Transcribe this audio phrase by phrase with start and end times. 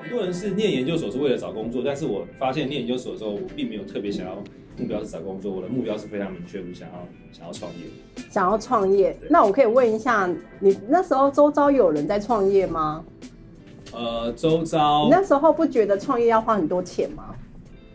[0.00, 4.34] 很多人是念研究所是为了找工作，但是我发现念研究所的时候，我并没有特别想要
[4.78, 7.80] 目标是找工作，我的目标是非常明确，我想要想要创业。
[8.30, 10.26] 想要创业，那我可以问一下，
[10.58, 13.04] 你那时候周遭有人在创业吗？
[13.92, 17.34] 呃，周遭你那时候不觉得创业要花很多钱吗？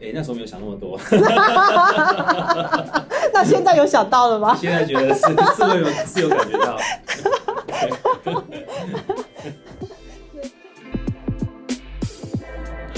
[0.02, 1.00] 哎、那时候没有想那么多，
[3.34, 4.56] 那现在有想到了吗？
[4.60, 5.22] 现在觉得是
[5.56, 6.78] 是会有是有感觉到。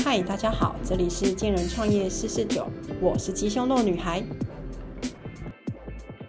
[0.10, 2.66] 嗨，大家好，这里是见人创业四四九，
[3.02, 4.24] 我是鸡胸肉女孩。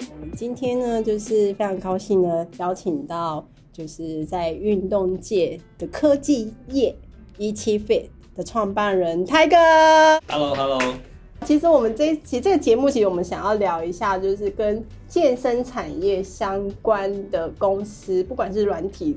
[0.00, 6.92] 嗯今天呢，就是非常高兴呢，邀请到就是在运动界的科技业
[7.36, 10.18] 一期 Fit 的创办人 Tiger。
[10.26, 10.82] Hello Hello，
[11.44, 19.16] 其实我们这一期这个节目，其实我们想要聊一下，就是跟健身产业相关的公司，不管是软体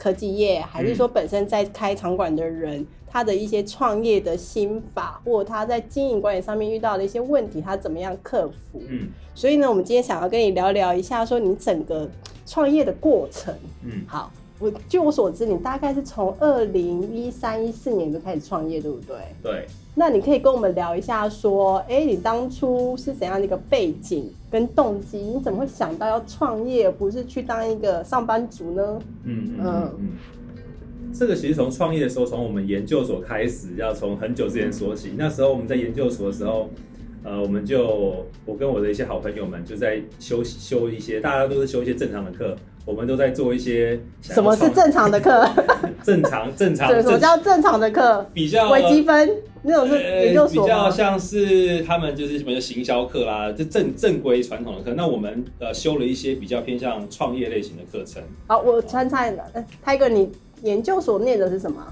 [0.00, 8.82] 科技业，还是说本身在开场馆的人，他的一些创业的心法，或他在经营管理上面遇到的一些问题，他怎么样克服。
[8.88, 12.08] 嗯所以呢，我们今天想要跟你聊聊一下，说你整个
[12.46, 13.54] 创业的过程。
[13.84, 19.16] 嗯，好，我据我所知，你大概是从二零一三一四年就开始创业，对不对？
[19.42, 25.16] 对，那你可以跟我们聊一下，说，哎、你当初是怎样的一个背景跟动机？
[25.18, 28.98] 你怎么会想到要创业，而不是去当一个上班族呢？
[29.24, 30.08] 嗯嗯嗯嗯。
[31.12, 35.14] 这个其实从创业的时候，从我们研究所开始，要从很久之前说起。
[35.16, 36.68] 那时候我们在研究所的时候，
[37.24, 45.48] 呃，我们就我跟我的一些好朋友们就在修修一些，大家都是修一些正常的课，我们都在做一些什么是正常的课？
[46.02, 48.26] 正常正常什么叫正常的课？
[48.32, 49.30] 比较微积分
[49.62, 50.90] 那种是研究所呃、比较？
[50.90, 54.94] 像是他们就是什么行销课啦，就正正规传统的课。
[54.96, 59.44] 那我们呃修了一些比较偏向创业类型的课程，好，我穿插了。
[59.52, 60.30] 呃 Tiger，你
[60.62, 61.86] 研究所念的是什么？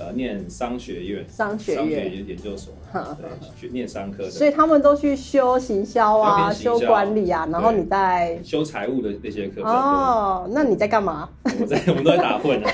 [0.00, 9.64] 呃，念商学院，商学商学研究所，对，学念商科的，所以他们都去修行销啊，修管理啊，然后你在修财务的那些课程。
[9.64, 11.28] 哦，那你在干嘛？
[11.44, 12.70] 我在我们都在打混啊。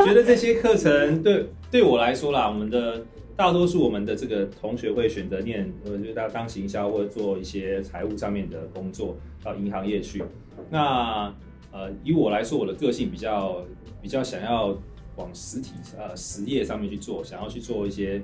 [0.02, 3.02] 觉得这些课程对对我来说啦，我们的
[3.36, 9.14] 大多数我们的这个同学会选择念，呃，就是当当行销或者做一些财务上面的工作，
[9.44, 10.24] 到银行业去。
[10.70, 11.32] 那
[11.70, 13.62] 呃，以我来说，我的个性比较
[14.00, 14.74] 比较想要
[15.16, 18.22] 往实体呃实业上面去做，想要去做一些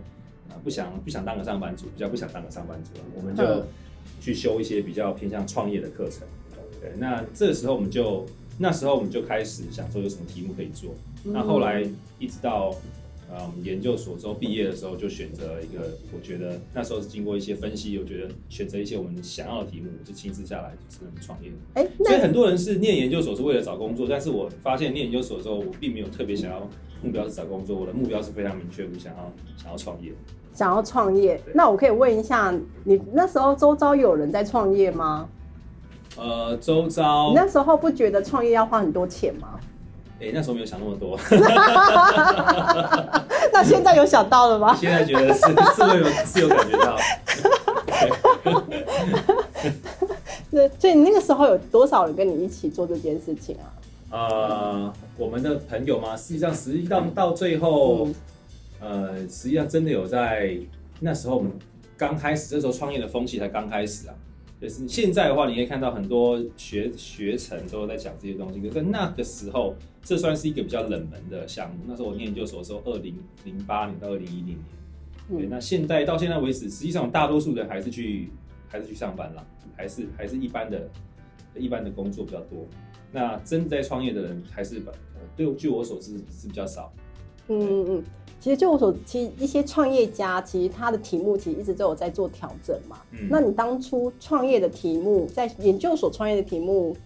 [0.48, 3.66] 呃不想不想当个上班族，比较不想当个上班族，我们就嗯
[4.20, 6.26] 去修一些比较偏向创业的课程。
[6.80, 8.24] 对，那这时候我们就
[8.58, 10.94] 那时候我们就开始想说有什么题目可以做。
[11.24, 11.84] 那后来
[12.18, 12.74] 一直到
[13.30, 21.50] 呃我们研究所之后毕业的时候，就选择一个我觉得那时候是经过一些分析，我觉得选择一些我们想要的题目，就亲自下来就是能创业。
[21.74, 26.60] 哎、所以那很多人是念研究所是为了找工作，但是我发现念研究所的时候，我并没有特别想要
[27.02, 30.12] 目标是找工作，我的目标是非常明确，我想要想要创业。
[30.54, 32.52] 想要创业，那我可以问一下，
[32.82, 35.28] 你那时候周遭有人在创业吗？
[36.16, 39.60] 呃，周遭你那时候不觉得创业要花很多钱吗？
[40.20, 41.16] 哎、那时候没有想那么多，
[43.52, 44.74] 那现在有想到了吗？
[44.80, 45.40] 现在觉得是
[45.76, 46.98] 是会有是有感觉到。
[50.50, 53.70] 对，所以你那个时候有多少人跟你一起做这件事情啊？
[54.10, 58.14] 呃，我们的朋友嘛，实际上实际上到最后，嗯
[58.80, 60.56] 呃，实际上真的有在
[61.00, 61.52] 那时候我们
[61.96, 64.14] 刚开始，这时候创业的风气才刚开始啊。
[64.60, 71.76] 就是现在的话，你可以看到很多学学程都在讲这些东西，可是那个时候，这算是一个比较冷门的项目。
[71.86, 73.14] 那时候我念研究所的时候，二零
[73.44, 74.58] 零八年到二零一零年，
[75.28, 78.30] 对，嗯那现在到现在为止，实际上大多数人还是去
[78.66, 79.46] 还是去上班了，
[79.76, 80.90] 还是还是一般的
[81.54, 82.66] 一般的工作比较多。
[83.12, 84.82] 那真的在创业的人还是
[85.36, 86.92] 对，据我所知是比较少。
[87.46, 88.04] 嗯嗯嗯。
[88.40, 92.98] 其实就我所，其实一些创业家其实他的题目其实一直都有在做调整嘛。
[93.10, 96.96] 嗯那你当初创业的题目，在研究所创业的题目，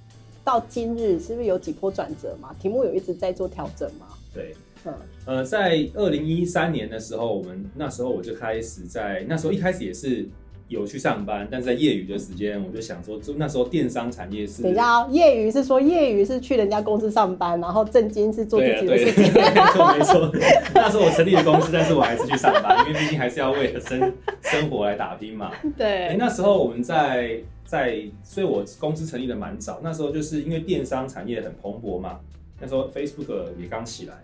[0.45, 2.55] 到今日是不是有几波转折嘛？
[2.61, 4.07] 题目有一直在做调整嘛？
[4.35, 4.55] 对，
[4.85, 10.29] 嗯呃，在二零一三年的时候，我们那时候我就开始在那时候一开始也是
[10.73, 19.33] 有去上班，但是在业余的时间，我就想说，就那时候电商产业是等一下哦，业余是说业余是去人家公司上班，然后正经是做自对啊对己的事情。
[19.35, 20.33] 对，没错没错。
[20.75, 25.53] 那时候我成立了公司，但是我还是去上班，因为毕竟还是要为了生 生活来打拼嘛。
[25.53, 29.81] 哎、对，那时候我们在在，所以我公司成立的蛮早。
[29.83, 32.19] 那时候就是因为电商产业很蓬勃嘛，
[32.61, 34.15] 那时候 Facebook 也刚起来，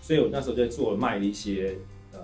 [0.00, 1.74] 所以我那时候就做卖了一些
[2.12, 2.20] 呃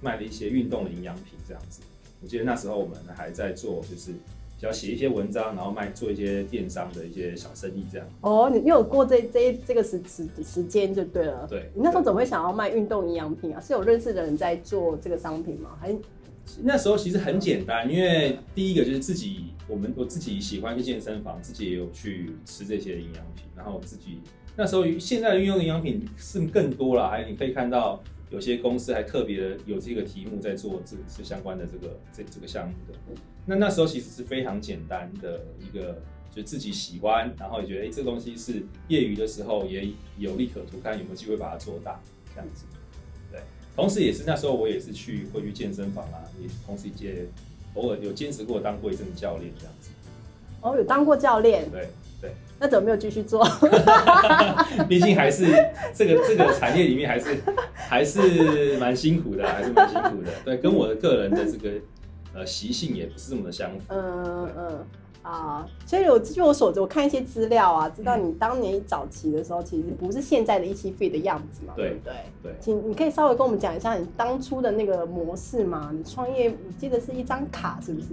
[0.00, 1.80] 卖了一些运动的营养品这样子。
[2.24, 4.12] 我记得那时候我们还在做就是
[4.58, 8.08] 只要写一些文章，然后卖做一些电商的一些小生意这样。
[8.22, 11.46] 哦，你又有过这这这个时时时间就对了。
[11.46, 13.60] 对你那时候怎么会想要卖运动营养品啊？
[13.60, 15.76] 是有认识的人在做这个商品吗？
[15.78, 15.98] 还是
[16.62, 24.20] 那时候其实很简单，因为第一个就是自己，我们我自己喜欢去健身房，自己也有去吃这些营养品，然后自己
[24.56, 28.02] 那时候现在的运用营养品是更多了，还你可以看到
[28.34, 32.98] 有些公司还特别的有这个题目在做这这相关的这个这这个项目的。
[33.46, 36.02] 那那时候其实是非常简单的一个，
[36.34, 39.88] 就自己喜欢，然后也觉得哎、这个东西是业余的时候也
[40.18, 42.00] 有利可图，看有没有机会把它做大
[42.34, 42.64] 这样子。
[43.30, 43.40] 对，
[43.76, 47.24] 同时也是那时候我也是去会去健身房啊，也同时也
[47.74, 49.90] 偶尔有坚持过当过一阵教练这样子。
[50.60, 51.70] 哦有当过教练？
[51.70, 51.88] 对对，
[52.58, 53.46] 那怎么没有继续做？
[54.88, 55.46] 毕竟还是
[55.94, 57.36] 这个这个产业里面还是
[57.74, 60.30] 还是蛮辛苦的，还是蛮辛苦的。
[60.44, 61.70] 对，跟我的个人的这个
[62.34, 63.84] 呃习性也不是这么的相符。
[63.88, 64.86] 嗯嗯
[65.22, 72.12] 啊，所以我据我所知，我看一些资料啊，知道你当年早期的时候，其实不是现在的一期 fit 的样子嘛，对对不对？
[72.42, 75.90] 对，请你可以稍微跟我们讲一下你当初的那个模式嘛？
[75.94, 78.08] 你创业，我记得是一张卡，是不是？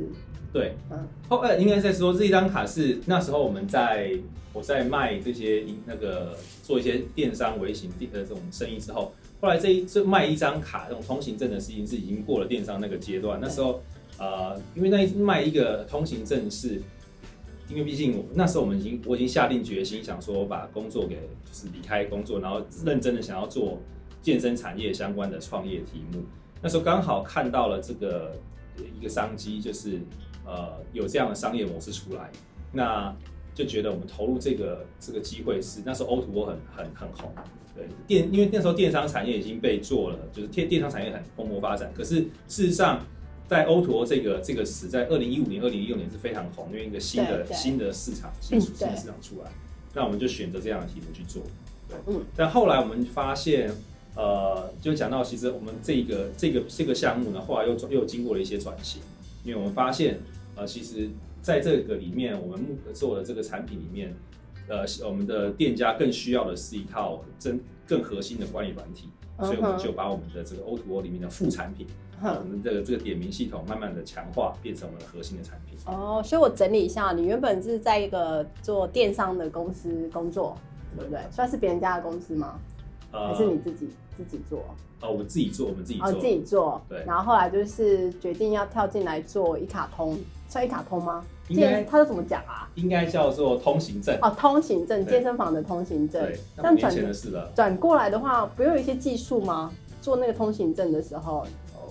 [0.54, 4.14] 对，嗯后呃，应该在说这一张卡是那时候我们在
[4.54, 13.40] 我在卖这些那个做一些电商微型电的这种生意之后，后来这一这卖一张卡这种通行证的事情是已经过了电商那个阶段。
[13.42, 13.82] 那时候
[14.18, 16.82] 呃，因为那一卖一个通行证是。
[17.70, 23.80] 因为毕竟我那时候我们已经我已经下定决心，想说把工作给就是离开工作，然后认真的想要做
[24.22, 26.22] 健身产业相关的创业题目。
[26.62, 28.36] 那时候刚好看到了这个
[29.00, 30.02] 一个商机，就是
[30.46, 32.30] 呃有这样的商业模式出来，
[32.72, 33.16] 那
[33.54, 37.32] 就觉得我们投入这个这个机会是那时候 O to O 很很很红，
[37.76, 43.06] 对电，因为那时候电商产业已经被做了，就是电电商产业很蓬勃发展，可是事实上。
[43.48, 49.52] 在 O to O 这个这个词，在二零一五年、二零一六年是非常红，因为一个新的新的市场、新嗯新的市场出来，
[49.94, 51.44] 那我们就选择这样的题目去做。
[51.90, 53.70] 对，嗯但后来我们发现，
[54.16, 59.02] 呃，就讲到其实我们这个这个这个项目呢，后来又又经过了一些转型，
[59.44, 60.20] 因为我们发现，
[60.56, 61.10] 呃，其实
[61.42, 64.14] 在这个里面，我们做的这个产品里面，
[64.68, 69.10] 呃，我们的店家更需要的是一套真更核心的管理软体，
[69.40, 71.88] 所以我们就把我们的这个 O to O 里面的副产品，
[72.22, 75.78] 我哼们的这个点名系统慢慢的强化，变成我们的核心的产品。
[75.88, 80.56] 哦，所以我整理一下，你原本是在一个做电商的公司工作，
[80.96, 81.20] 对不对？
[81.32, 82.60] 算是别人家的公司吗？
[83.12, 84.64] 还是你自己自己做？
[85.02, 86.82] 哦，我们自己做，我们自己做，哦，自己做。
[86.88, 90.18] 对然后后来就是决定要跳进来做一卡通，
[90.48, 91.26] 算一卡通吗？
[91.48, 92.70] 应该他是怎么讲啊？
[92.76, 94.18] 应该叫做通行证。
[94.22, 96.40] 哦，通行证，健身房的通行证对，。
[96.56, 97.52] 那但转五年前的事了。
[97.56, 99.72] 转过来的话，不用有一些技术吗？
[100.02, 101.90] 做那个通行证的时候，哦，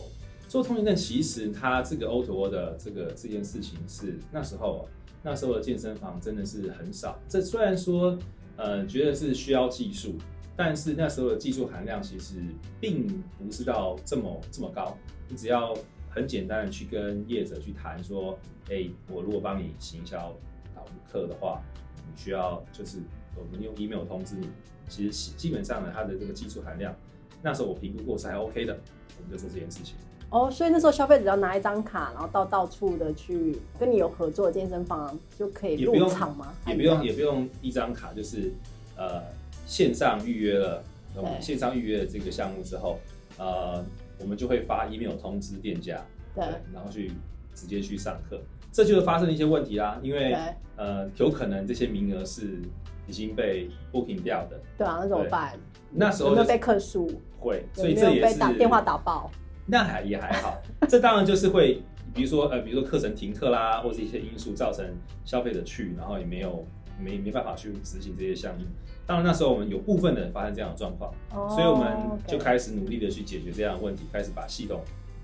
[0.48, 4.88] 做通行证其实它这个 O to O 的这个这件事情是那时候
[5.22, 7.18] 那时候的健身房真的是很少。
[7.28, 8.16] 这虽然说
[8.56, 10.14] 呃觉得是需要技术，
[10.62, 12.34] 但是那时候的技术含量其实
[12.78, 13.06] 并
[13.38, 14.94] 不是到这么这么高。
[15.26, 15.74] 你只要
[16.10, 20.36] 很简单的去跟业者去谈说，哎、我如果帮你行销
[20.74, 21.62] 导客的话，
[21.96, 22.98] 你需要就是
[23.34, 24.50] 我们用 email 通知你。
[24.86, 26.94] 其实基基本上呢，它的这个技术含量，
[27.40, 28.78] 那时候我评估过是还 OK 的，
[29.16, 29.96] 我们就做这件事情。
[30.28, 36.52] 哦，所以那时候消费者要拿一张卡，然后到到处的去跟你有合作的健身房就可以入场吗？
[36.66, 38.52] 也不用也不用一张卡，就是
[38.94, 39.22] 呃
[39.70, 40.82] 线上预约了，
[41.14, 42.98] 我们线上预约了这个项目之后，
[43.38, 43.84] 呃
[44.18, 47.12] 我们就会发 email 通知店家，对然后去
[47.54, 50.36] 直接去上课，这就是发生了一些问题啦，因为
[50.74, 52.60] 呃有可能这些名额是
[53.06, 55.56] 已经被 booking 掉的，对啊，那怎么办？
[55.92, 57.08] 那时候就是有没有被客诉？
[57.38, 59.30] 会，所以这也是有被打电话打爆？
[59.66, 61.80] 那还也还好，这当然就是会，
[62.12, 64.84] 比如说呃，比如说课程停课啦，或者一些因素造成
[65.24, 66.66] 消费者去，然后也没有
[66.98, 68.64] 没没办法去执行这些项目。
[69.10, 74.80] 当然那时候我们有部分的人发生这样的状况，哦所以我们就开始努力的去解决这样的问题，开始把系统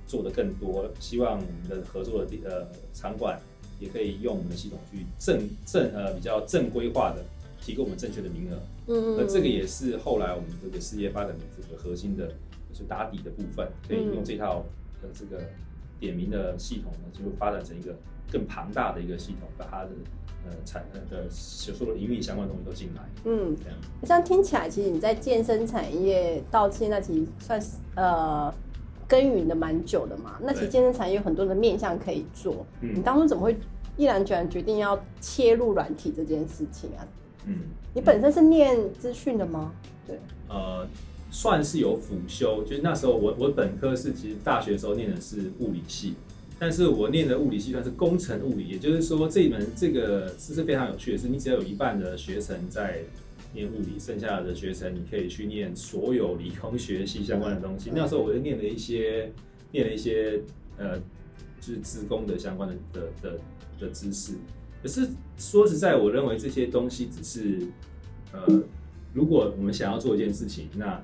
[0.09, 3.39] 做得更多，希望我们的合作的地呃场馆
[3.79, 7.23] 也可以用我们的系统去正正呃比较正规化的
[7.61, 8.59] 提供我们正确的名额。
[8.89, 12.27] 嗯那这个也是后来我们这个事业发展的这个核心的，
[12.69, 14.65] 就是打底的部分，可以用这套
[15.01, 15.45] 的这个
[16.01, 17.95] 点名的系统呢，就发展成一个
[18.31, 19.91] 更庞大的一个系统，把它的
[20.47, 23.79] 呃产呃的所有的营运相关的东西都进来，嗯，这样。
[24.03, 28.53] 这样听起来，其实你在健身产业到现在其实算是呃
[29.09, 30.39] 耕耘的蛮久的嘛。
[30.43, 32.67] 那其实健身产业有很多的面向可以做。
[32.81, 33.57] 嗯你当初怎么会
[33.97, 37.07] 毅然决然决定要切入软体这件事情啊？
[37.47, 37.61] 嗯，
[37.95, 39.73] 你本身是念资讯的吗？
[40.07, 40.19] 对，
[40.49, 40.87] 呃
[41.31, 46.15] 算是有辅修，就是那时候我我本科是其实大学的时候念的是物理系，
[46.59, 53.01] 但是我念的物理系算是工程物理，也就是说这一门这个是是非常有趣的是，你只要有一半的学程在
[53.53, 57.91] 念物理，剩下的学程你可以去念所有理工学系相关的东西。
[57.95, 59.31] 那时候我就念了一些
[59.71, 60.41] 念了一些
[60.79, 60.99] 呃，
[61.61, 63.39] 就是职工的相关的的的
[63.79, 64.33] 的知识。
[64.83, 67.67] 可是说实在，我认为这些东西只是
[68.33, 68.63] 呃，
[69.13, 71.03] 如果我们想要做一件事情，那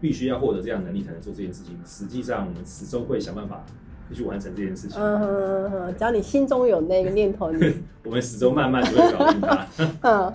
[0.00, 1.76] 必须要获得这样能力才能做这件事情。
[1.86, 3.64] 实际上，我们始终会想办法
[4.12, 5.00] 去完成这件事情。
[5.00, 9.66] 嗯，只要你心中有那个念头，你 我们始终慢慢就会搞定它。
[10.02, 10.32] 嗯，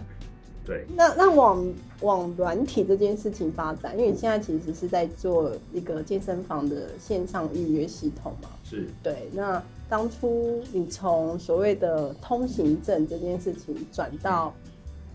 [0.65, 0.85] 对。
[0.95, 1.65] 那那往
[2.01, 8.49] 往软体这件事情发展，因为你现在其实是在做一个健身房的线上预约系统嘛？
[8.63, 8.87] 是。
[9.01, 9.29] 对。
[9.33, 14.53] 那当初你从所谓的通行证这件事情转到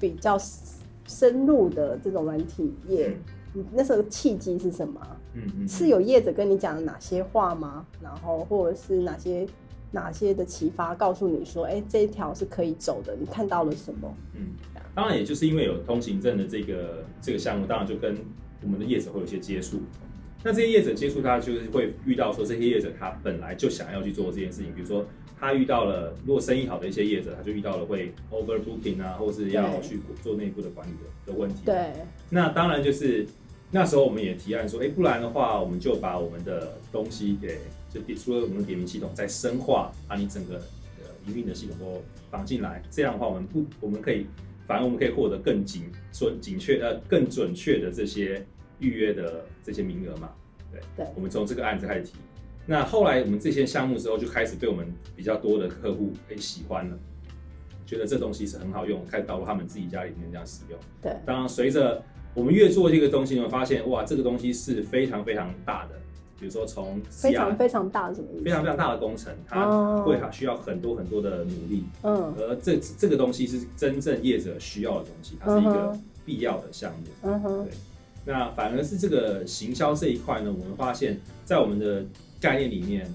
[0.01, 0.39] 比较
[1.07, 3.17] 深入的这种软体业。
[3.55, 5.01] 你那时候契机是什么？
[5.35, 7.87] 嗯嗯，是有业者跟你讲哪些话吗？
[8.03, 9.47] 然后或者是哪些
[9.91, 13.15] 哪些的启发，告诉你说，哎，这一条是可以走的。
[13.15, 14.15] 你看到了什么？
[14.35, 14.49] 嗯，
[14.95, 18.17] 当然，也就是因为有通行证的这个这个项目，当然就跟
[18.63, 19.81] 我们的业者会有一些接触。
[20.43, 25.05] 那这些业者接触他，就是会遇到说，这些业者他本来就想要去做这件事情，比如说
[25.39, 31.61] 他遇到了如果生意好的一些业者，他就遇到了会 overbooking 啊，或是要去做内部的管理的的问题。
[31.67, 31.93] 对，
[32.31, 33.27] 那当然就是。
[33.75, 40.57] 那时候我们也提案说，哎，不然的话，我们就把我们的东西给就除了我们的点名系统再深化，把你整个
[41.01, 42.83] 呃营运的系统都绑进来。
[42.91, 44.27] 这样的话，我们不，我们可以，
[44.67, 48.45] 反而我们可以获得更紧准、准确呃更准确的这些
[48.79, 50.31] 预约的这些名额嘛？
[50.71, 51.07] 对，对。
[51.15, 52.13] 我们从这个案子开始提。
[52.67, 54.87] 那后来我们这些项目之后，就开始被我们
[55.17, 56.99] 比较多的客户诶喜欢了，
[57.87, 60.79] 觉得这东西是很好用，开始导入他们自己家里面这样使用。
[61.01, 61.17] 对。
[61.25, 65.91] 当然，随着我们越做这个东西，你会发现哇，这个东西是非常非常大的。
[66.41, 68.45] 比如说从非常非常大的什么意思？
[68.45, 71.85] 非常非常大的工程，它会需要很多很多的努力。
[72.03, 77.07] 嗯，而这这个东西是真正业者需要的东西，它是一个必要的项目。
[77.23, 77.73] 嗯哼，对。
[78.25, 82.05] 那反而是这个行销这一块呢，我们发现，在我们的
[82.41, 83.07] 概念里面，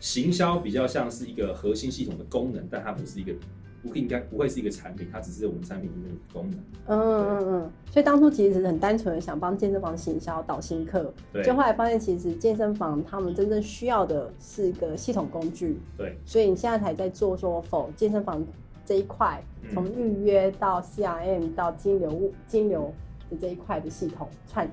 [0.00, 3.32] 行销比较像是一个核心系统的功能，但它不是一个。
[3.82, 6.60] 不应该不会是一个产品，它只是我们产品里面的功能。
[6.86, 7.70] 嗯嗯嗯。
[7.90, 11.42] 所以当初其实很单纯的想帮健身房行销导新客，对。
[11.42, 15.78] 就后来发现，其实健身房他们真正需要的是一个系统工具。
[15.96, 16.16] 对。
[16.26, 18.44] 所以你现在才在做说否健身房
[18.84, 22.92] 这一块，从预约到 CRM 到金流物金流
[23.30, 24.70] 的这一块的系统串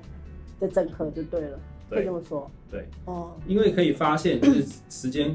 [0.60, 2.50] 的整合就对了，可以这么说。
[2.70, 2.86] 对。
[3.06, 3.32] 哦。
[3.46, 5.34] 因为可以发现，就是时间。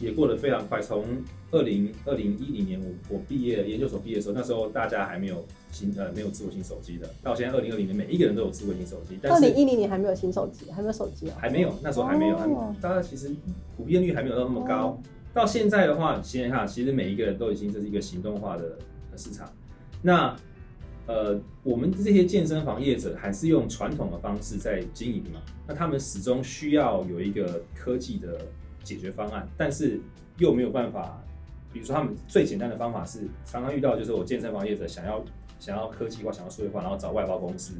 [0.00, 0.80] 也过得非常快。
[0.80, 1.04] 从
[1.52, 7.08] 二零二零一零年，我我毕业研究所毕业的时候，那时候大家还没有新呃没有智慧型手机的。
[7.22, 9.18] 到现在二零二零年，每一个人都有智慧型手机。
[9.24, 11.32] 二零一零年还没有新手机，还没有手机哦。
[11.38, 12.36] 还没有，那时候还没有，
[12.80, 13.34] 大家其实
[13.76, 15.00] 普遍率还没有到那么高。
[15.34, 18.78] 到现在的话，现在看，其实每一个人都已经这是一个行动化的
[19.16, 19.52] 市场。
[20.02, 20.34] 那
[21.06, 25.40] 呃，我们这些健身房业者还是用传统的方式在经营嘛？
[25.66, 28.40] 那他们始终需要有一个科技的。
[28.90, 30.00] 解决方案，但是
[30.38, 31.22] 又没有办法。
[31.72, 35.24] 比如说，他们最简单的方法是常常遇到，就是我健身房业者想要
[35.60, 37.74] 想要科技化、想要数字化，然后找外包公司，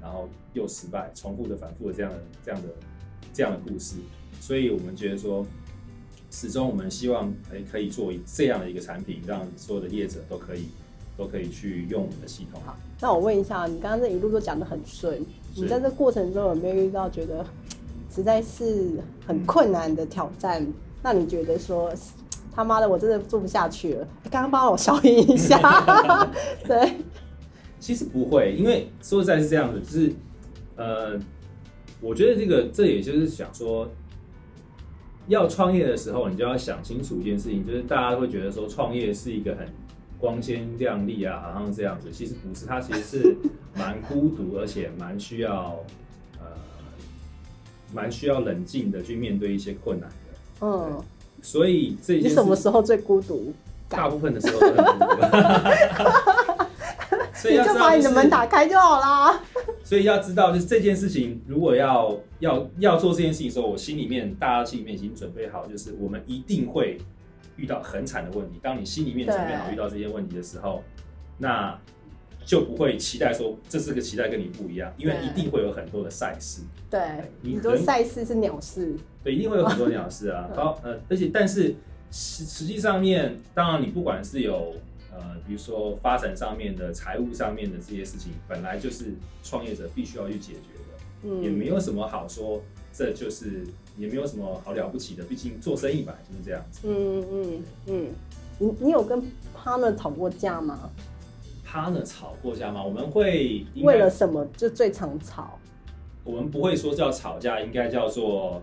[0.00, 2.68] 然后又失败，重复的、反复的这样的、这样的、
[3.34, 3.96] 这样的故事。
[4.40, 5.44] 所以我们觉得说，
[6.30, 10.68] 始终我们希望哎可以做这样的一个产品，让所有的业者都可以
[11.18, 12.62] 都可以去用我们的系统。
[12.64, 15.22] 好，那我问一下，你刚刚这一路都讲的很顺，
[15.54, 17.44] 你在这过程中有没有遇到觉得？
[18.14, 18.92] 实在是
[19.26, 20.64] 很困难的挑战，
[21.02, 21.92] 那你觉得说
[22.54, 24.06] 他妈的我真的做不下去了？
[24.30, 25.58] 刚刚帮我消音一下，
[26.64, 26.94] 对。
[27.80, 30.12] 其实不会，因为说实在是这样子，就是
[30.76, 31.18] 呃，
[32.00, 33.88] 我觉得这个这也就是想说，
[35.26, 39.66] 要创业的时候，你就要想清楚一件事情，就是大家会觉得说创业是一个很
[40.18, 43.36] 光鲜亮丽啊，好像这样子，其实不是，它其实是
[43.74, 45.76] 蛮孤独，而且蛮需要。
[47.94, 50.16] 蛮需要冷静的去面对一些困难的，
[50.66, 51.00] 嗯，
[51.40, 53.52] 所以这你什么时候最孤独？
[53.88, 54.74] 大部分的时候都很，
[57.32, 59.40] 所以你就把你的门打开就好啦。
[59.84, 66.98] 所以要知道，就是这件事情，如果要要要做这件事情的时候，我心里面大家心里面已经准备好，就是我们一定会
[67.56, 68.58] 遇到很惨的问题。
[68.60, 70.82] 当你心里面准备好遇到这些问题的时候，
[71.38, 71.78] 那。
[72.44, 76.62] 就不会期待说这是个期待跟你不一样，因为一定会有很多的赛事。
[76.90, 77.00] 对，
[77.42, 78.94] 很多赛事是鸟事。
[79.22, 80.48] 对，一定会有很多鸟事啊。
[80.54, 81.74] 好，呃，而且但是
[82.10, 84.74] 实实际上面，当然你不管是有
[85.12, 90.84] 呃，比如说发展上面的、财务上面的这些事情，本来就是创业者必须要去解决的。
[91.26, 92.60] 嗯也没有什么好说，
[92.92, 93.64] 这就是
[93.96, 96.80] 也没有什么好了不起的，毕竟做生意本来就是这样子。
[96.84, 98.06] 嗯嗯嗯，
[98.58, 99.22] 你你有跟
[99.56, 100.90] partner 吵过架吗？
[101.74, 102.80] 他呢吵过架吗？
[102.84, 105.58] 我们会为了什么就最常吵？
[106.22, 108.62] 我们不会说叫吵架，应该叫做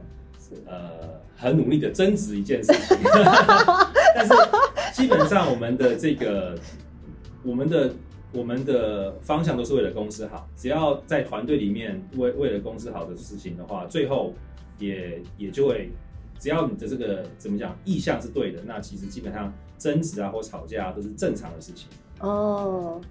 [0.65, 2.97] 呃很努力的争执一件事情。
[4.15, 4.33] 但是
[4.93, 6.57] 基本上我们的这个
[7.43, 7.93] 我们的
[8.31, 14.33] 我们的方向都是为了公司好，只要在团队里面为为了公司好的事情的话，最后
[14.79, 15.89] 也也就会。
[16.39, 21.87] 只要你的这个怎么讲意向是对的，那其实基本上争执啊或吵架、啊、都是正常的事情。
[22.21, 23.01] 哦，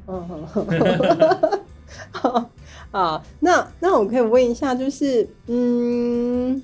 [3.41, 6.61] 那那我可以问一下，就是嗯，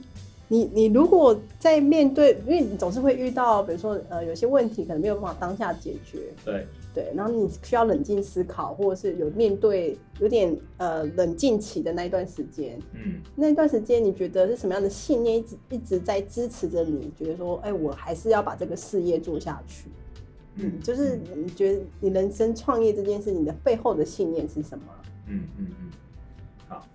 [0.49, 13.21] 你你如果在面对，因为你总是会遇到，比如说呃，有些问题可能没有办法当下解决，对，对，然后你需要冷静思考，或者是有面对有点呃冷静期的那一段时间，嗯。
[13.35, 17.13] 那一段时间你觉得是什么样的信念一直一直在支持着你？
[17.19, 19.89] 觉得说，哎，我还是要把这个事业做下去。
[20.57, 24.85] 嗯，就是你觉得你人生创业这件事，你的背后的信念是什么？
[25.29, 25.91] 嗯嗯嗯，
[26.69, 26.87] 好，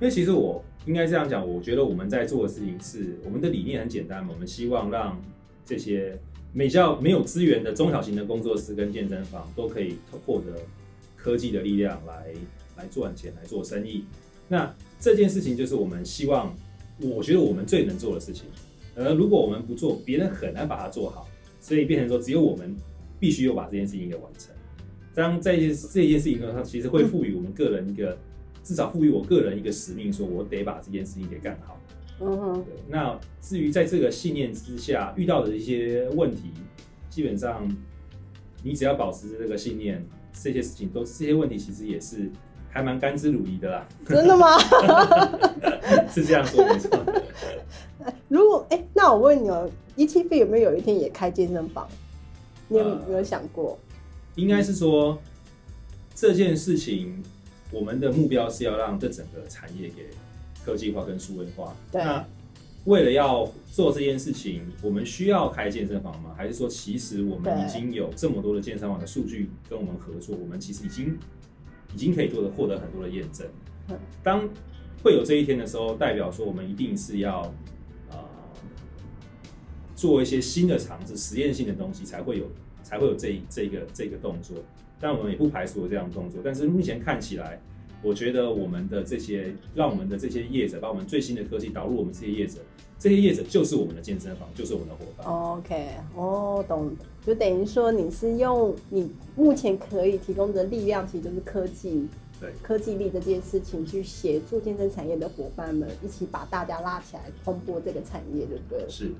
[0.00, 5.20] 因为其实我应该这样讲，我觉得我们在做的事情是我们的理念很简单嘛，我们希望让
[5.66, 6.18] 这些
[6.54, 10.60] 比较没有资源的中小型的工作室跟健身房都可以获得
[11.16, 12.32] 科技的力量来
[12.76, 14.04] 来赚钱来做生意。
[14.48, 16.54] 那这件事情就是我们希望，
[16.98, 18.46] 我觉得我们最能做的事情。
[18.96, 21.28] 而如果我们不做，别人很难把它做好，
[21.60, 22.74] 所以变成说只有我们
[23.20, 24.52] 必须要把这件事情给完成。
[25.14, 28.16] 当这件这件事情上，它其实会赋予我们个人一个，
[28.64, 31.78] 至少赋予我个人一个使命，说我得把这件事情给干好。
[32.20, 32.74] 嗯哼，对。
[32.88, 36.52] 那至于在这个信念之下遇到的一些问题，
[37.08, 37.68] 基本上
[38.62, 42.30] 你只要保持这个信念，这些事情都这些问题其实也是
[42.70, 43.88] 还蛮甘之如饴的啦。
[44.06, 44.58] 真的吗？
[46.08, 46.90] 是这样说没错。
[48.28, 51.88] 如果哎、那我问你哦，ET 费有没有有一天也开健身房？
[52.70, 53.78] 你有呃没有想过？
[54.36, 55.20] 应该是说
[56.14, 57.22] 这件事情，
[57.70, 60.06] 我们的目标是要让这整个产业给
[60.64, 61.76] 科技化跟数位化。
[61.92, 62.24] 对那
[62.86, 66.32] 为了要做这件事情，我们需要开健身房吗？
[66.34, 71.18] 还是说，其实我们已经有这么多的健身房的数据跟我们合作，我们其实已经
[71.94, 73.46] 已经可以做的获得很多的验证
[73.88, 73.98] 嗯。
[74.22, 74.48] 当
[75.02, 77.52] 会有这一天的时候，代表说我们一定是要呃
[80.00, 82.46] 做一些新的尝试、实验性的东西，才会有
[82.82, 84.56] 才会有这这个这个动作。
[84.98, 87.60] 但我们也不排除有这样的动作，但是目前看起来，
[88.02, 92.60] 我觉得我们的这些让我们的这些业者把我们最新的科技导入我们这些业者，
[92.98, 95.26] 这些业者就是我们的健身房，就是我们的伙伴。
[95.26, 96.90] OK，哦，懂，
[97.26, 102.08] 就等于说你是用你目前可以提供的力量，其实就是科技，
[102.40, 108.86] 对科技力这件事情，去协助健身产业的伙伴们一起把大家拉起来，通过这个产业，对不对？
[108.88, 109.12] 是，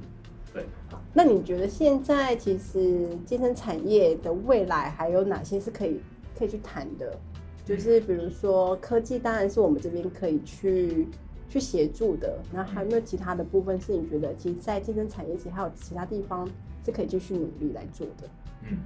[0.52, 0.64] 对。
[0.90, 6.00] 好，那你觉得现在其实健身产业的未来还有哪些是可以
[6.38, 7.18] 可以去谈的？
[7.64, 11.06] 就是比如说科技，当然是我们这边可以去
[11.48, 12.38] 去协助的。
[12.52, 16.48] 那还有没有其他的部分是你觉得，其实，在健身产业其实还有其他地方
[16.84, 18.28] 是可以继续努力来做的？
[18.68, 18.78] 嗯，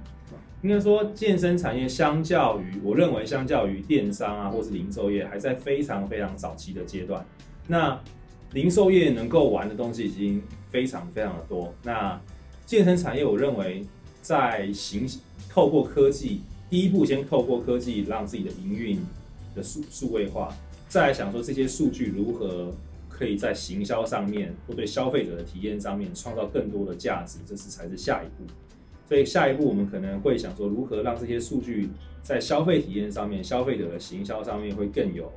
[0.61, 7.25] 应该说健身产业相较于我认为相较于电商啊或是零售业，还在非常非常早期的阶段。
[7.67, 7.99] 那
[8.55, 10.41] 零售业能够玩的东西已经
[10.71, 11.73] 非常非常的多。
[11.83, 12.17] 那
[12.65, 13.83] 健身产业，我认为
[14.21, 15.05] 在行
[15.49, 16.39] 透过科技，
[16.69, 18.97] 第一步先透过科技让自己的营运
[19.53, 20.55] 的数数位化，
[20.87, 22.73] 再来想说这些数据如何
[23.09, 28.49] 可以在行销上面或对消费者的体验上面创造更多的价值，这是才是下一步。
[29.09, 31.89] 所以下一步我们可能会想说，如何让这些数据
[32.23, 35.29] 在消费体验上面、消费者的行销上面会更有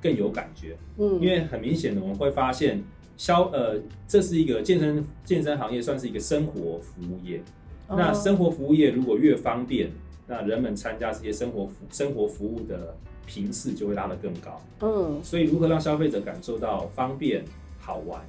[0.00, 0.76] 更有感觉。
[0.98, 2.82] 嗯，因为很明显的我们会发现
[3.16, 7.42] 消呃这是一个健身健身行业算是一个生活服务业。
[7.88, 9.90] 那哦生活服务业如果越方便，
[10.26, 12.94] 那人们参加这些生活服生活服务的
[13.26, 14.60] 频次就会拉得更高。
[14.80, 17.44] 嗯所以如何让消费者感受到方便、
[17.78, 18.20] 好玩，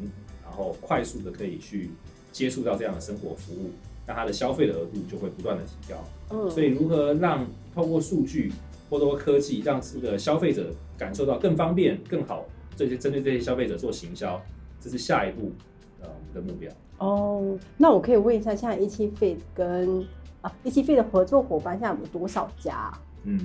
[0.43, 1.89] 然后快速的可以去
[2.31, 3.71] 接触到这样的生活服务，
[4.07, 6.03] 那它的消费的额度就会不断的提高。
[6.31, 8.51] 嗯，所以如何让透过数据
[8.89, 14.39] 或透过科技，让这个消费者感受到更方便、更好，这些针对这些消费者做行销，
[14.81, 15.51] 这是下一步
[16.01, 16.69] 呃我们的目标。
[16.97, 20.05] 哦，那我可以问一下，现在一期费跟
[20.41, 23.01] 啊一期费的合作伙伴现在有多少家啊？
[23.23, 23.39] 嗯，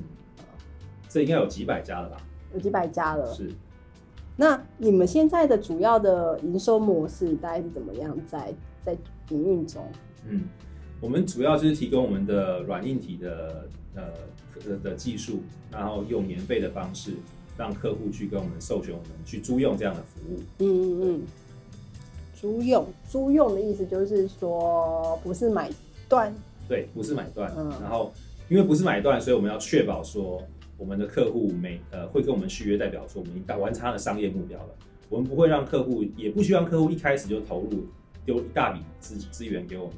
[1.09, 2.17] 这应该有几百家了吧？
[2.53, 3.33] 有几百家了。
[3.33, 3.49] 是。
[4.37, 8.53] 那你们现在的主要的营收模式大概是怎么样在
[8.85, 8.97] 在
[9.29, 9.89] 营运中？
[10.27, 10.43] 嗯，
[11.01, 14.03] 我们主要就是提供我们的软硬体的呃
[14.67, 15.41] 的的技术，
[15.71, 17.13] 然后用免费的方式，
[17.57, 20.41] 让客户去跟我们授权我们去租用这样的服务。
[20.59, 21.23] 嗯嗯嗯，
[22.35, 25.71] 租用租用的意思就是说不是买
[26.09, 26.35] 断，
[26.69, 27.53] 对，不是买断。
[27.57, 28.13] 嗯然后
[28.49, 30.43] 因为不是买断，所以我们要确保说
[30.77, 34.69] 我们的客户每呃会跟我们续约，代表说我们已经达完成他的商业目标了。
[35.09, 37.87] 我们不会让客户，也不希望客户一开始就投入
[38.25, 39.95] 丢一大笔资资源给我们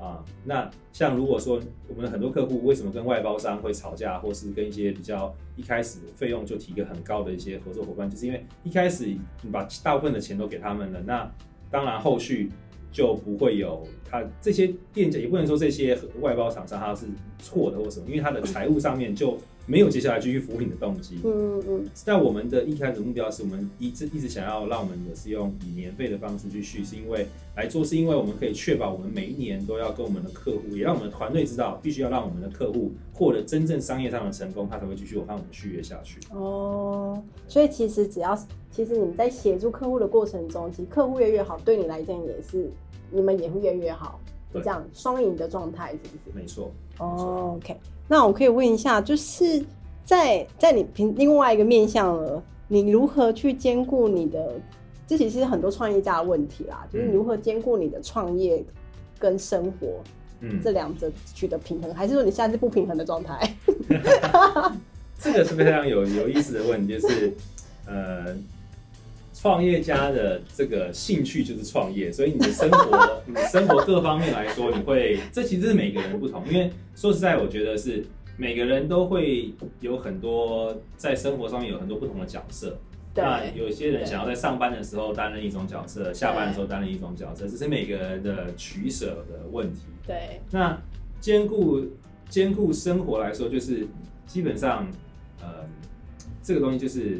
[0.00, 0.24] 啊。
[0.44, 11.30] 那像如果说我们的很多客户为什么跟外包商会吵架，或是跟一些比较一开始费用就提个很高的一些合作伙伴，就是因为一开始你把大部分的钱都给他们了，那
[11.70, 12.50] 当然后续
[12.90, 17.06] 就不会有他这些店家，也不能说这些外包厂商他是
[17.38, 19.38] 错的或什么，因为他的财务上面就
[19.70, 21.20] 没有接下来继续服务你的动机。
[21.22, 36.18] 嗯嗯但我们的一开始目标是我们一直一直想要让我们的是用以年费的方式去续，是因为来做，是因为我们可以确保我们每一年都要跟我们的客户，也让我们的团队知道，必须要让我们的客户获得真正商业上的成功，他才会继续和我们续约下去。
[36.32, 38.36] 哦，所以其实只要
[38.72, 42.68] 其实你们在协助客户的过程中，其实客户越越好，对你来讲也是
[43.12, 44.18] 你们也会越越好，
[44.52, 46.36] 对这样双赢的状态是不是？
[46.36, 47.76] 没错，哦，OK，
[48.10, 49.64] 那我可以问一下，就是
[50.04, 54.60] 在在你平另外一个面向了，你如何去兼顾你的？
[55.06, 58.64] 这其实是很多创业家的问题啦，就是你如何兼顾你的创业
[59.16, 60.02] 跟生活
[60.40, 63.56] 嗯，这两者取得平衡，还是说你现在是不平衡的状态？
[65.20, 67.32] 这个是非常有有意思的问题，就是
[67.86, 68.36] 呃，
[69.40, 78.04] 创业家的这个兴趣就是创业，所以你的生活， 你的生活各方面来说，你会这其实是每个人不同，因为说实在，我觉得是
[78.36, 82.78] 每个人都会有很多在生活上面有很多不同的角色。
[83.12, 89.80] 对那有些人想要在上班的时候担任一种角色，下班的时候担任一种角色，这是每个人的取舍的问题。
[90.06, 90.78] 对，那
[91.18, 91.80] 兼顾
[92.28, 93.88] 兼顾生活来说，就是
[94.26, 94.86] 基本上，
[95.40, 95.66] 呃，
[96.42, 97.18] 这个东西就是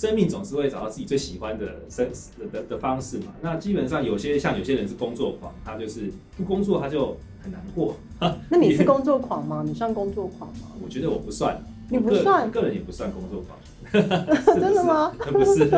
[0.00, 2.08] 生命总是会找到自己最喜欢的生
[2.38, 3.26] 的的的方式嘛。
[3.42, 7.94] 那基本上有些像有些人是工作狂，他就是不工作他就很难过。
[8.48, 9.62] 那你是工作狂吗？
[9.62, 10.68] 你算工作狂吗？
[10.82, 13.58] 我觉得我不算，你不算个人也不算工作狂。
[14.58, 15.12] 真的吗？
[15.30, 15.68] 不是，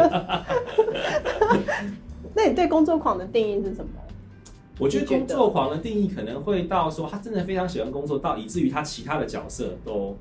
[2.36, 3.90] 那你对工作狂的定义是什么？
[4.78, 10.16] 我觉得工作狂的定义可能会到说，他真的非常喜欢工作，到以至于他其他的角色都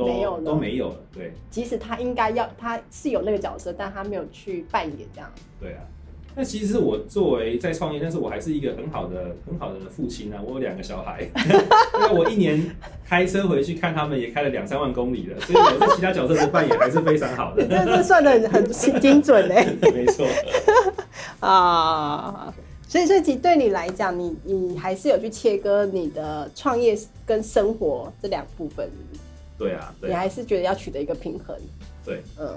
[0.00, 0.96] 都没有了都没有了。
[1.14, 5.30] 对即使他应该要，他是有那个角色，但他没有去扮演这样。
[5.60, 5.80] 对啊。
[6.36, 10.40] 那其实我作为在创业，但是我还是一个很好的很好的父亲啊。
[10.46, 12.70] 我有两个小孩， 因为我一年
[13.04, 17.68] 开车回去看他们，也开了两三万公里了，所以我在其他角色的扮演还是非常好的你。
[17.74, 20.24] 这这算的很很精准哎、 没错，
[21.40, 22.54] 啊！
[22.86, 28.88] 所以，所以其实对你来讲，你你还是有去切割你的创业跟生活这两部分，
[29.60, 31.54] 对啊，对你啊，还是觉得要取得一个平衡。
[32.02, 32.22] 对。
[32.38, 32.48] 嗯，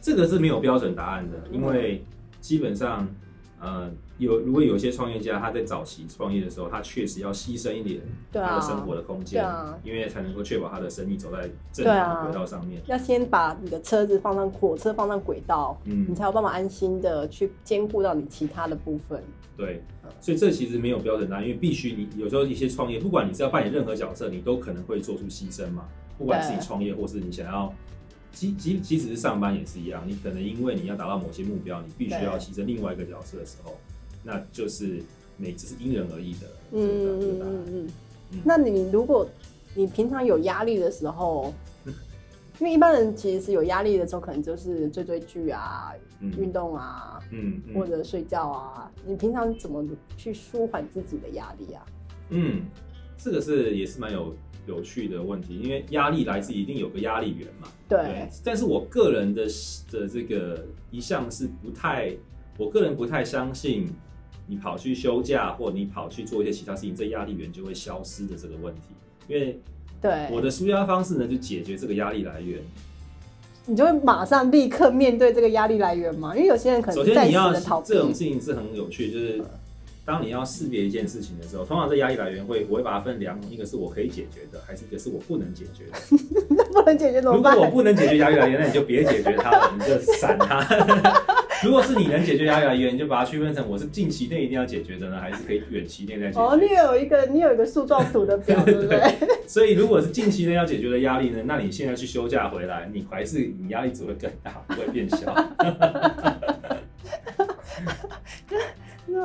[0.00, 2.02] 这个是没有标准答案的，因为
[2.40, 3.06] 基本上，
[3.60, 8.00] 呃，有如果有些创业家他在早期创业的时候，他确实要牺牲一点
[8.32, 11.42] 对啊他的生活的空间，对啊因为才能够确保他的生意走在
[11.72, 12.80] 正对啊常的轨道上面。
[12.86, 19.22] 要先把你的车子放上火车放上轨道，嗯你才有办法安心的去兼顾到你其他的部分。
[19.56, 19.82] 对，
[20.20, 25.88] 所以这其实没有标准答案，因为必须你有时候一些创业，不管你是要扮演任何角色，你都可能会做出牺牲嘛。
[26.18, 27.72] 不管是你创业，或是你想要，
[28.32, 33.74] 即即即使是上班也是一样，你可能因为你要达到某些目标，你必须要牺牲另外一个角色的时候，
[34.22, 35.02] 那就是
[35.36, 37.20] 每只是因人而异的嗯嗯。
[37.20, 37.88] 嗯嗯
[38.32, 38.40] 嗯。
[38.44, 39.28] 那你如果
[39.74, 41.52] 你平常有压力的时候，
[42.58, 48.90] 因为一般人其实是有压力的时候，可能就是追追剧啊、运嗯动啊，嗯嗯或者睡觉啊。
[49.06, 49.84] 你平常怎么
[50.16, 51.84] 去舒缓自己的压力啊？
[52.30, 52.62] 嗯，
[53.18, 54.34] 这个是也是蛮有
[54.66, 57.68] 有趣的问题，因为压力来自一定有个压力源嘛。
[57.88, 59.44] 对，但是我个人的
[59.90, 62.12] 的这个一向是不太，
[62.58, 63.88] 我个人不太相信
[64.46, 68.80] 你跑去休假或你跑去做一些其他事情，这压力源就会消失的这个问题。
[69.28, 69.58] 因为
[70.00, 72.60] 对，我的舒压方式呢，就解决这个压力来源。
[73.68, 76.36] 你就会马上立刻面对这个压力来源嘛？
[76.36, 79.42] 因为有些人可能暂时先你要这，种事情是很有趣，就是
[80.06, 85.98] 当你要识别一件事情的时候，通常这压力来源会我会把它分两种，一个是我可以解决的，还是一个是我不能解决的。
[86.56, 87.52] 那不能解决怎么办？
[87.52, 90.64] 如果我不能解决压力来源，那你就别解决它了，你就闪它。
[91.64, 96.68] 如果是你能解决压力来源，你就把它区分成我是近期内一定要解决的呢，还是可以远期内再解决哦，你。
[96.76, 99.00] 有一个你有一个树状图的表， 对不对？
[99.48, 105.34] 所以如果是近期内要解决的压力呢，那你现在去休假回来，你还是你压力只会更大，不会变小。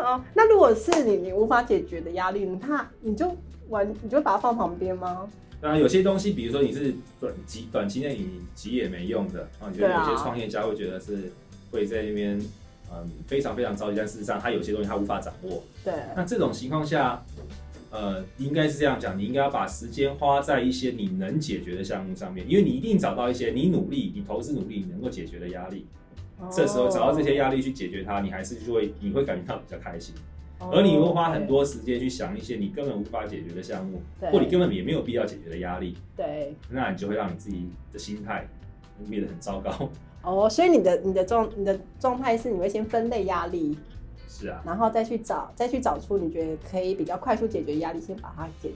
[0.02, 3.36] 那哦，那如果是你你无法解决的压力，那你就
[3.70, 5.30] 完你就把它放旁边吗？
[5.62, 11.32] 当然有些东西，比如说你是短急短期内你急也没用的啊，你觉得有些创业家会觉得是
[11.72, 12.40] 会在那边
[12.92, 15.64] 嗯非常非常着急，但事实上他有些东西他无法掌握。
[15.84, 17.24] 对，那这种情况下，
[17.92, 25.86] 呃，应该是这样讲，你应该要把时间花在一些你能解决的项目上面，因为你一定找到一些你努力、你投资努力你能够解决的压力。
[26.50, 30.16] 这时候找到这些压力去解决它，你还是就会你会感觉到比较开心。
[30.60, 34.32] 哦，而你会花很多时间去想一些你根本无法解决的项目，对。
[34.32, 38.48] 或你根本也没有必要解决的压力，对，那你就会让你自己的心态
[39.10, 39.90] 变得很糟糕。
[40.22, 43.76] 哦，所以你的你的状你的状态是你会先分类压力，
[44.30, 48.72] 是啊，然后再去找再去找出你觉得可以比较快速解决压力，先把它解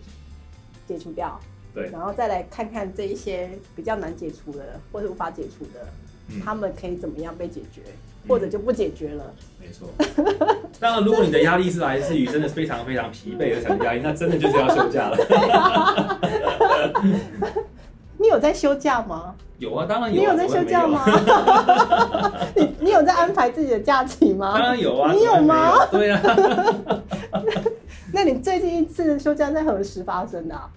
[0.87, 1.39] 解除掉，
[1.71, 5.87] 对，然后再来看看这一些比较难解除的或者无法解除的，
[6.29, 7.81] 嗯他们可以怎么样被解决，
[8.27, 9.23] 或者就不解决了。
[9.59, 9.87] 没错。
[10.79, 16.19] 当然，如果你的压力是来自于真的非常非常疲惫而产生压力，那真的就是要休假了。
[18.17, 19.35] 你有在休假吗？
[19.59, 20.19] 有啊，当然有、啊。
[20.19, 21.05] 你有在休假吗？
[22.55, 24.67] 你你有在安排自己的假期吗当吗？
[24.69, 25.13] 然有啊。
[25.13, 25.85] 你有吗？
[25.91, 26.21] 对啊，
[28.11, 30.69] 那你最近一次休假在何时发生的、啊？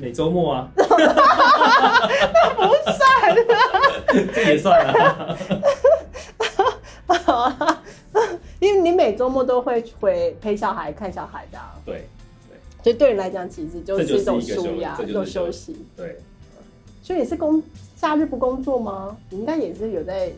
[0.00, 0.84] 每周末啊，那
[2.54, 3.36] 不算，
[4.34, 5.38] 这也算啊。
[8.60, 12.08] 因为你每周末都会回陪小孩、看小孩的、啊，对
[12.82, 15.84] 所以对你来讲，其实就是一种舒压，一种休休息。
[15.96, 16.18] 对，
[17.02, 17.62] 所以你是工
[17.96, 19.16] 假日不工作吗？
[19.30, 20.30] 你应该也是有在，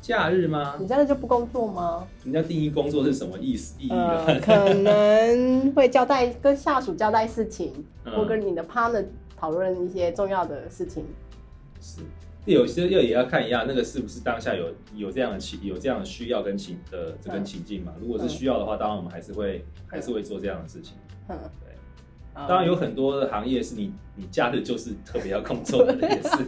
[0.00, 0.76] 假日吗？
[0.80, 2.06] 你假日就不工作吗？
[2.24, 9.04] 人家定义工作是什么意思意义呃，可能会交代跟下属交代事情，嗯或跟你的 partner
[9.36, 11.04] 讨论一些重要的事情。
[11.80, 12.00] 是，
[12.46, 17.92] 有些又也要看一下那个是不是当下有有这样的情有这样的需要跟情的这跟情境嘛。
[18.00, 20.94] 如果是需要的话，当然我们还是会还是会做这样的事情。
[21.28, 21.74] 嗯，对，
[22.34, 26.38] 当当然有很多的行业是你你假日就是特别要工作的， 也是。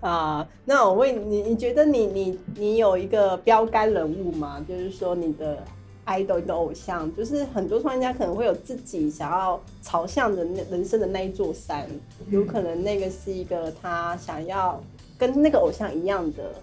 [0.00, 4.64] 啊，那我问你，你觉得你你你有一个标杆人物吗？
[4.68, 5.62] 就是说你的
[6.06, 11.88] idol、你的偶像，就是很多创业家可能会有自己想要朝向的那人生的那一座山，
[12.30, 14.80] 有可能那个是一个他想要
[15.18, 16.54] 跟那个偶像一样的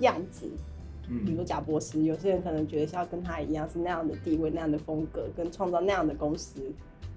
[0.00, 0.46] 样子，
[1.24, 6.60] 比如贾博士，有些人可能觉得像跟他一样是那样的地位、那样的风格，跟创造那样的公司。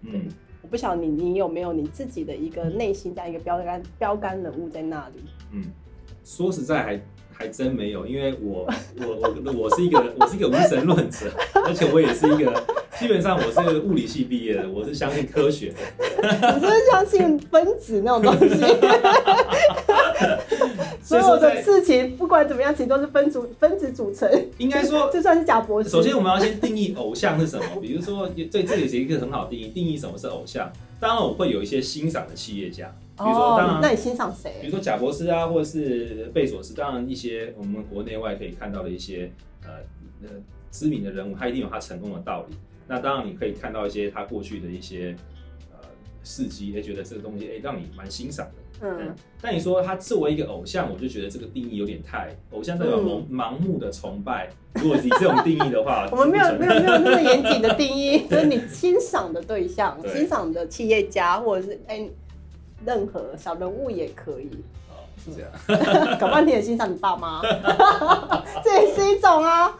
[0.03, 0.29] 嗯，
[0.61, 5.23] 我不晓得你你有没有你自己的一个内心这样一个标杆标杆人物在那里？
[5.53, 5.63] 嗯，
[6.23, 7.01] 说实在还
[7.33, 8.67] 还真没有，因为我
[8.99, 9.07] 我
[9.43, 11.31] 我我是一个我是一个无神论者，
[11.65, 12.63] 而且我也是一个
[12.99, 15.77] 基本上我是个物理系毕业的，我是相信科学的。
[16.53, 18.61] 你是不是相信分子那种东西？
[21.19, 24.29] 所有的事情不管怎么样，其实都是分组分子组成。
[24.57, 27.65] 应该说 就算是贾博士，首先，我们要先定义偶像是什么。
[27.81, 30.71] 比如说，对这里是一个很好定义，定义什么是偶像。
[30.99, 34.67] 当然，我会有一些欣赏的企业家，比如说，当哦，那，你欣赏谁比？
[34.67, 39.31] 如说贾博士啊，或者是贝索斯，当然一些我们国内外可以看到的一些
[39.63, 39.69] 呃
[40.23, 40.29] 呃
[40.71, 42.55] 知名的人物，他一定有他成功的道理。
[42.87, 45.15] 那当然，你可以看到一些他过去的一些
[46.21, 48.53] 呃事迹，也觉得这个东西哎让你蛮欣赏的。
[48.83, 54.49] 嗯，但你说他作为一个偶像，我就觉得这个定义有点太偶像代表盲目的崇拜。
[54.75, 62.09] 如果以这种定义的话， 我们没有没有没有那么严谨的定义， 就是你欣赏的对象、对欣赏的企业家，或者是哎、
[62.85, 64.49] 任何小人物也可以。
[64.89, 66.17] 哦，是这样。
[66.17, 67.41] 搞半天也欣赏你爸妈，
[68.63, 69.77] 这也是一种啊。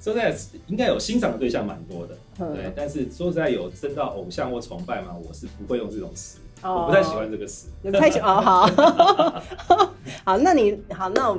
[0.00, 0.34] 说实在，
[0.68, 2.72] 应该有欣赏的对象蛮多的，对嗯。
[2.76, 7.68] 但是说实在，有真到偶像或崇拜嘛，我是不会用这种词，哦我不太喜欢这个词。
[7.82, 9.92] 你不太喜欢哦，好，
[10.24, 11.38] 好，那你好，那我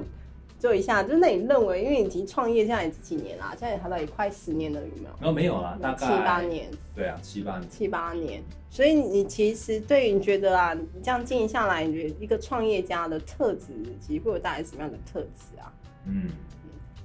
[0.60, 5.10] 做一下，就是那你认为，因为你已经创业现在也几年啦，现在也谈到也快十年了，有没有？
[5.20, 7.70] 然后没有啦，大概七八，年，对啊，七八年。
[7.70, 8.44] 七八年。
[8.70, 13.68] 所以你其实对于你觉得啊，你这样经营下来，你觉得一个创业家的特质，
[14.02, 15.72] 其实会有带来什么样的特质啊？
[16.06, 16.30] 嗯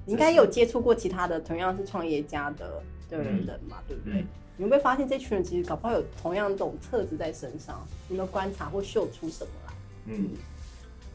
[0.05, 2.83] 你应该有接触过其他的同样是创业家的
[3.18, 4.20] 的人嘛，对不对？
[4.20, 7.87] 嗯，你会不会发现这群人其实搞不好有同样这种特质在身上？
[8.09, 9.75] 你有没有观察或嗅出什么来？
[10.07, 10.31] 嗯，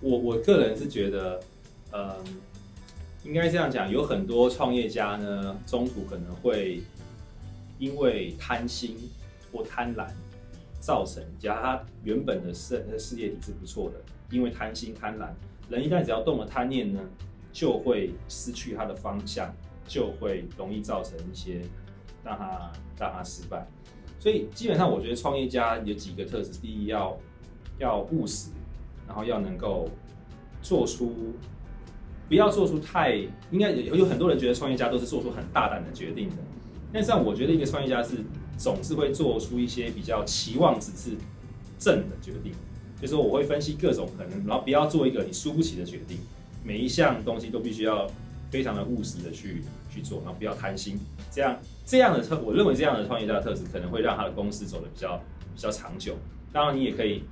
[0.01, 1.41] 我我个人是觉得，
[1.91, 2.15] 嗯，
[3.23, 6.81] 应该这样讲，有很多创业家呢，中途可能会
[7.79, 8.97] 因为贪心
[9.51, 10.07] 或贪婪，
[10.79, 15.29] 造成假如他原本的事事业体是不错的，因为贪心贪婪，
[15.69, 16.99] 人一旦只要动了贪念呢，
[17.51, 19.53] 就会失去他的方向，
[19.87, 21.61] 就会容易造成一些
[22.27, 23.65] 让他让他失败。
[24.19, 27.17] 所以基本上，我觉得创业家有几个特质：第一，要
[27.79, 28.49] 要务实，
[29.07, 29.89] 然后要能够
[30.61, 31.33] 做出，
[32.27, 33.15] 不要做出太
[33.51, 36.35] 应该有有很多人觉得创业家都是做出很大胆的决定的，
[36.91, 38.17] 但是我觉得一个创业家是
[38.57, 41.15] 总是会做出一些比较期望值是
[41.79, 42.51] 正的决定，
[42.99, 46.17] 就是说我会分析各种可能，然后不要做一个你输不起的决定，
[46.63, 48.09] 每一项东西都必须要
[48.49, 50.99] 非常的务实的去去做，然后不要贪心，
[51.31, 51.55] 这样
[51.87, 55.17] 这样的特，我认为这样的创业家的特质可能会让他的公司走得比较
[55.55, 56.17] 比较长久。
[56.51, 57.23] 当然，你也可以，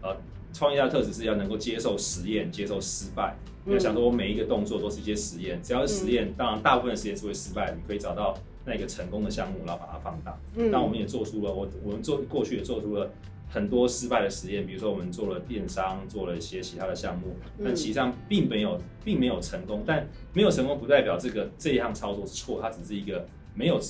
[0.00, 0.16] 呃，
[0.52, 3.36] 创业家特质是要能够接受实验，接受失败。
[3.64, 10.38] 你要想说，我每一个动作都是一些实验，只要是实验，当然大部分的实验是会失败，你可以找到那个成功的项目，然后把它放大。
[10.54, 13.10] 嗯，那我们也做出了，我我们做过去也做出了
[13.50, 19.82] 很多失败的实验，比如说我们做了电商，做了一些其他的项目，但实际上并没有并没有成功。
[19.84, 23.80] 但没有成功不代表这个这一项操作是错，它只是一个没有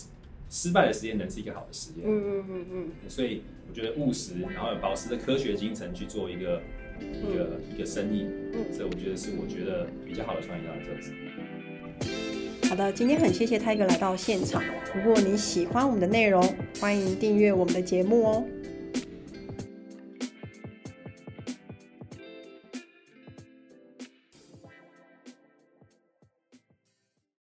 [0.54, 2.06] 失败的实验，能是一个好的实验。
[2.06, 2.88] 嗯嗯嗯嗯。
[3.08, 6.62] 所以我觉得务实，然后有保持着科学精神去做一个。
[7.00, 12.68] 一个一个生意，嗯，所以我觉得是我觉得比较好的创业家的特质。
[12.68, 14.62] 好的，今天很谢谢泰哥来到现场。
[14.94, 16.40] 如果你喜欢我们的内容，
[16.80, 18.44] 欢迎订阅我们的节目哦。